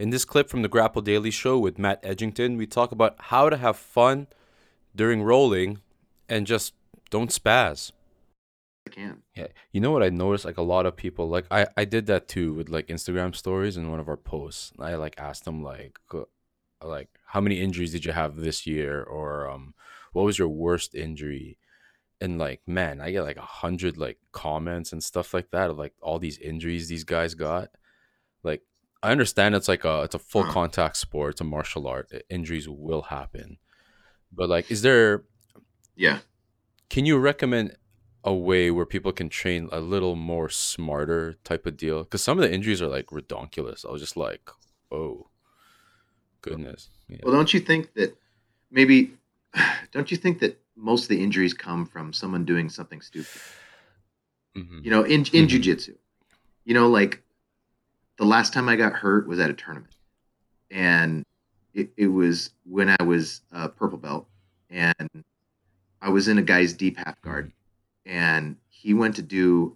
[0.00, 3.50] In this clip from the Grapple Daily Show with Matt Edgington, we talk about how
[3.50, 4.28] to have fun
[4.96, 5.82] during rolling
[6.26, 6.72] and just
[7.10, 7.92] don't spaz.
[8.86, 9.20] I can.
[9.36, 9.48] Yeah.
[9.72, 10.46] You know what I noticed?
[10.46, 13.76] Like a lot of people, like I, I did that too with like Instagram stories
[13.76, 14.72] in one of our posts.
[14.78, 15.98] I like asked them like,
[16.82, 19.74] like how many injuries did you have this year, or um,
[20.14, 21.58] what was your worst injury?
[22.22, 25.76] And like, man, I get like a hundred like comments and stuff like that of
[25.76, 27.68] like all these injuries these guys got.
[28.42, 28.62] Like,
[29.02, 32.10] I understand it's like a it's a full contact sport, it's a martial art.
[32.28, 33.58] Injuries will happen,
[34.32, 35.24] but like, is there
[35.96, 36.20] Yeah.
[36.90, 37.76] can you recommend
[38.24, 42.02] a way where people can train a little more smarter type of deal?
[42.04, 43.86] Because some of the injuries are like redonkulous.
[43.86, 44.50] I was just like,
[44.92, 45.28] oh,
[46.42, 46.90] goodness.
[47.08, 47.18] Yeah.
[47.22, 48.16] Well, don't you think that
[48.70, 49.12] maybe?
[49.92, 53.42] Don't you think that most of the injuries come from someone doing something stupid?
[54.56, 54.84] Mhm.
[54.84, 55.48] You know, in in Mhm.
[55.48, 55.96] jujitsu,
[56.64, 57.22] you know, like
[58.20, 59.94] the last time I got hurt was at a tournament,
[60.70, 61.24] and
[61.72, 64.28] it, it was when I was a purple belt,
[64.68, 65.24] and
[66.02, 67.50] I was in a guy's deep half guard,
[68.04, 69.74] and he went to do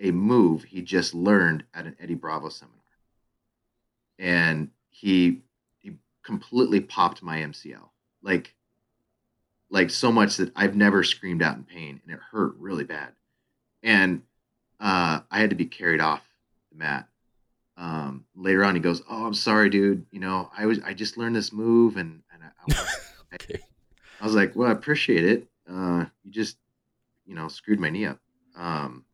[0.00, 2.82] a move he just learned at an Eddie Bravo seminar,
[4.18, 5.40] and he
[5.78, 5.92] he
[6.24, 7.88] completely popped my MCL,
[8.20, 8.52] like
[9.70, 13.12] like so much that I've never screamed out in pain, and it hurt really bad,
[13.84, 14.22] and
[14.80, 16.24] uh, I had to be carried off
[16.72, 17.08] the mat.
[17.78, 20.04] Um, later on, he goes, "Oh, I'm sorry, dude.
[20.10, 23.60] You know, I was I just learned this move, and and I, I, was- Okay.
[24.20, 25.46] I was like, well, I appreciate it.
[25.70, 26.56] Uh, you just,
[27.24, 28.18] you know, screwed my knee up.
[28.56, 29.04] Um,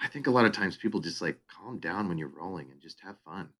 [0.00, 2.80] I think a lot of times people just like calm down when you're rolling and
[2.80, 3.50] just have fun.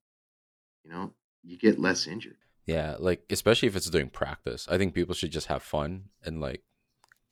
[0.83, 1.13] You know,
[1.43, 2.37] you get less injured.
[2.65, 4.67] Yeah, like especially if it's during practice.
[4.69, 6.63] I think people should just have fun and like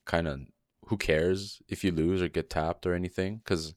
[0.06, 0.42] kind of
[0.88, 3.74] who cares if you lose or get tapped or anything cuz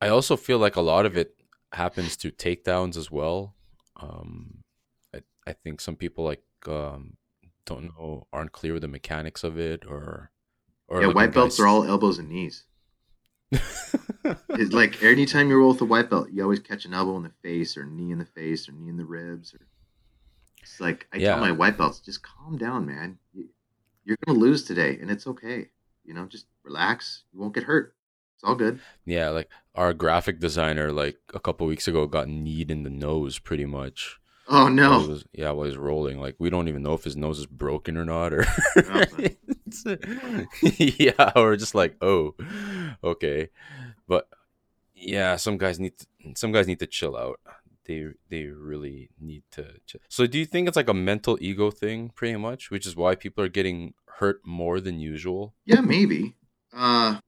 [0.00, 1.34] I also feel like a lot of it
[1.74, 3.54] happens to takedowns as well.
[3.96, 4.62] Um
[5.14, 7.16] I I think some people like um
[7.66, 10.30] don't know aren't clear with the mechanics of it or
[10.88, 12.64] or yeah, white belts guys- are all elbows and knees.
[14.50, 17.22] It's like anytime you roll with a white belt, you always catch an elbow in
[17.22, 19.54] the face or knee in the face or knee in the ribs.
[19.54, 19.66] Or
[20.62, 21.34] it's like I Yeah.
[21.34, 23.18] tell my white belts, just calm down, man.
[24.04, 25.70] You're gonna lose today, and it's okay.
[26.04, 27.24] You know, just relax.
[27.32, 27.94] You won't get hurt.
[28.34, 28.80] It's all good.
[29.06, 33.38] Yeah, like our graphic designer like a couple weeks ago got kneed in the nose
[33.38, 34.18] pretty much.
[34.46, 34.98] Oh while no!
[35.06, 37.96] was- yeah, while he's rolling, like we don't even know if his nose is broken
[37.96, 38.44] or not, or
[40.62, 42.34] yeah, or just like oh,
[43.02, 43.48] okay,
[44.06, 44.28] but
[44.94, 47.40] yeah, some guys need to, some guys need to chill out.
[47.86, 49.74] They they really need to.
[49.86, 50.00] Chill.
[50.08, 53.14] So, do you think it's like a mental ego thing, pretty much, which is why
[53.14, 55.54] people are getting hurt more than usual?
[55.64, 56.34] Yeah, maybe.
[56.72, 57.18] Uh,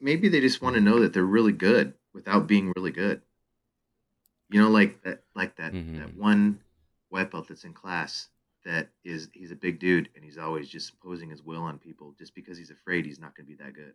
[0.00, 3.22] maybe they just want to know that they're really good without being really good.
[4.50, 5.98] You know, like that, like that, Mhm.
[5.98, 6.60] that one
[7.08, 8.28] white belt that's in class
[8.64, 12.12] that is he's a big dude and he's always just imposing his will on people
[12.18, 13.94] just because he's afraid he's not going to be that good.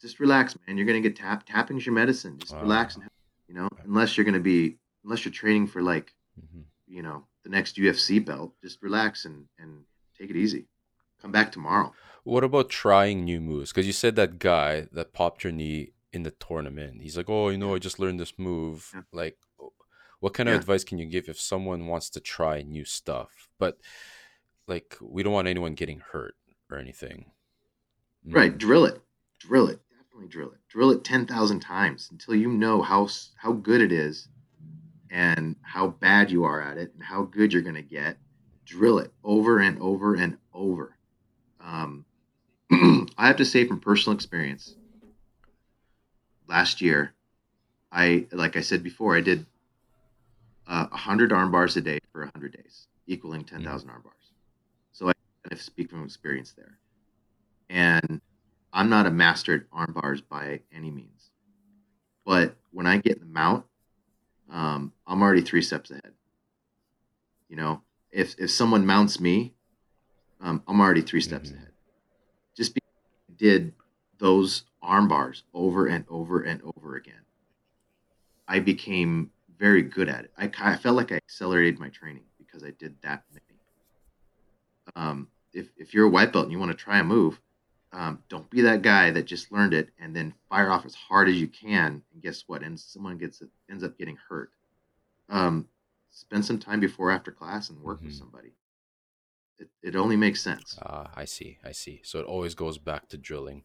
[0.00, 0.76] Just relax, man.
[0.76, 1.48] You're going to get tapped.
[1.48, 2.38] Tapping's your medicine.
[2.38, 2.60] Just Wow.
[2.62, 3.08] relax and
[3.48, 6.64] you know, unless you're going to be unless you're training for like Mhm.
[6.86, 9.86] you know the next UFC belt, just relax and and
[10.18, 10.66] take it easy.
[11.20, 11.94] Come back tomorrow.
[12.26, 13.70] What about trying new moves?
[13.72, 17.02] Because you said that guy that popped your knee in the tournament.
[17.02, 18.90] He's like, oh, you know, I just learned this move.
[18.94, 19.02] Yeah.
[19.12, 19.38] Like,
[20.20, 20.60] what kind of Yeah.
[20.60, 23.48] advice can you give if someone wants to try new stuff?
[23.58, 23.78] But
[24.66, 26.36] like, we don't want anyone getting hurt
[26.70, 27.32] or anything.
[28.32, 28.58] Right, Mm.
[28.58, 29.00] drill it,
[29.38, 33.52] drill it, definitely drill it, drill it ten thousand times until you know how how
[33.52, 34.28] good it is,
[35.10, 38.18] and how bad you are at it, and how good you're gonna get.
[38.64, 40.96] Drill it over and over and over.
[41.60, 42.05] Um,
[42.70, 44.74] I have to say from personal experience,
[46.48, 47.14] last year,
[47.92, 49.46] I like I said before, I did
[50.66, 54.32] uh, hundred arm bars a day for hundred days, equaling ten thousand arm bars.
[54.92, 55.12] So I
[55.44, 56.78] kind of speak from experience there
[57.68, 58.20] and
[58.72, 61.30] I'm not a master at arm bars by any means.
[62.24, 63.64] But when I get in the mount,
[64.50, 66.12] um, I'm already three steps ahead.
[67.48, 69.54] You know, if if someone mounts me,
[70.40, 71.54] um, I'm already 3 steps Mhm.
[71.54, 71.72] ahead.
[73.36, 73.72] Just because I did
[74.18, 77.20] those arm bars over and over and over again,
[78.48, 80.32] I became very good at it.
[80.38, 83.60] I, I felt like I accelerated my training because I did that many.
[84.94, 87.40] Um, if if you're a white belt and you want to try a move,
[87.92, 91.28] um, don't be that guy that just learned it and then fire off as hard
[91.28, 92.02] as you can.
[92.12, 92.62] And guess what?
[92.62, 94.50] And someone gets ends up getting hurt.
[95.28, 95.66] Um,
[96.10, 98.18] spend some time before after class and work with Mhm.
[98.18, 98.52] somebody.
[99.58, 100.80] It, it only makes sense.
[100.80, 101.58] Ah, I see.
[101.64, 102.00] I see.
[102.04, 103.64] So it always goes back to drilling.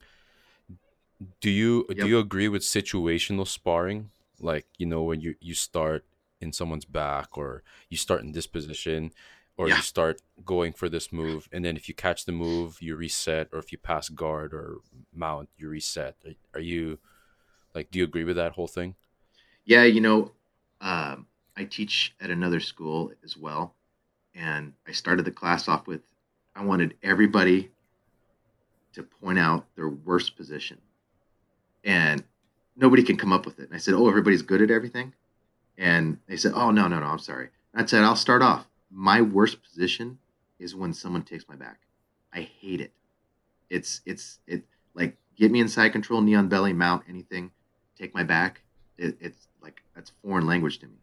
[1.39, 4.09] Do you do you agree with situational sparring?
[4.39, 6.03] Like, you know, when you you start
[6.39, 9.11] in someone's back or you start in this position
[9.57, 9.75] or Yeah.
[9.75, 13.47] you start going for this move and then if you catch the move you reset
[13.53, 14.77] or if you pass guard or
[15.13, 16.97] mount you reset are, are you
[17.75, 18.95] like do you agree with that whole thing
[19.65, 20.31] Yeah, you know,
[20.81, 23.75] um, I teach at another school as well,
[24.35, 26.01] and I started the class off with
[26.55, 27.71] I wanted everybody
[28.93, 30.79] to point out their worst position,
[31.83, 32.23] and
[32.75, 33.67] nobody can come up with it.
[33.67, 35.13] And I said, "Oh, everybody's good at everything,"
[35.77, 38.67] and they said, "Oh, no, no, no, I'm sorry." I said, "I'll start off.
[38.89, 40.19] My worst position
[40.59, 41.79] is when someone takes my back.
[42.33, 42.91] I hate it.
[43.69, 44.63] It's it's it
[44.93, 47.51] like get me inside control, knee on belly, mount anything,
[47.97, 48.61] take my back.
[48.97, 50.97] It, it's like that's foreign language to me.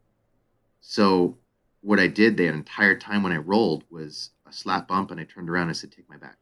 [0.81, 1.37] So
[1.81, 5.25] what I did the entire time when I rolled was a slap bump, and I
[5.25, 6.39] turned around and I said, "Take my back."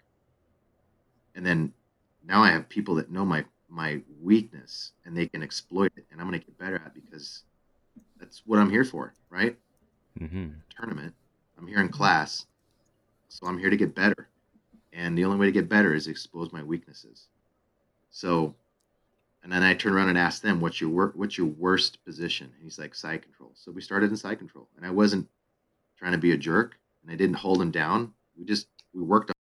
[1.35, 1.73] And then
[2.25, 6.21] now I have people that know my my weakness and they can exploit it, and
[6.21, 7.43] I'm going to get better at it because
[8.19, 9.57] that's what I'm here for, right?
[10.21, 10.49] mm-hmm.
[10.79, 11.15] Tournament.
[11.59, 12.47] I'm here in class,
[13.29, 14.29] so I'm here to get better,
[14.93, 17.29] and the only way to get better is expose my weaknesses.
[18.11, 18.55] So,
[19.47, 22.51] and then I turn around and ask them, "What's your wor- What's your worst position?"
[22.53, 25.29] And he's like, "Side control." So we started in side control, and I wasn't
[25.97, 28.13] trying to be a jerk, and I didn't hold him down.
[28.37, 29.31] We just we worked